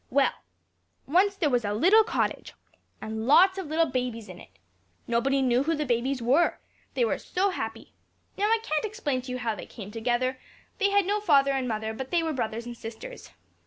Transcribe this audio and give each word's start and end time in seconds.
Well! 0.09 0.31
"Once 1.05 1.35
there 1.35 1.51
was 1.51 1.63
a 1.63 1.75
little 1.75 2.03
cottage, 2.03 2.55
and 3.01 3.27
lots 3.27 3.59
of 3.59 3.67
little 3.67 3.85
babies 3.85 4.29
in 4.29 4.39
it. 4.39 4.49
Nobody 5.05 5.43
knew 5.43 5.61
who 5.61 5.75
the 5.75 5.85
babies 5.85 6.23
were. 6.23 6.57
They 6.95 7.05
were 7.05 7.19
so 7.19 7.51
happy! 7.51 7.93
Now, 8.35 8.45
I 8.45 8.57
can't 8.63 8.83
explain 8.83 9.19
it 9.19 9.25
to 9.25 9.31
you 9.33 9.37
how 9.37 9.53
they 9.53 9.67
came 9.67 9.91
together: 9.91 10.39
they 10.79 10.89
had 10.89 11.05
no 11.05 11.19
father 11.21 11.51
and 11.51 11.67
mother, 11.67 11.93
but 11.93 12.09
they 12.09 12.23
were 12.23 12.33
brothers 12.33 12.65
and 12.65 12.75
sisters. 12.75 13.29